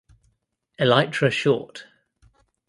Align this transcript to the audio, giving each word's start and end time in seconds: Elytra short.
Elytra 0.79 1.29
short. 1.29 1.85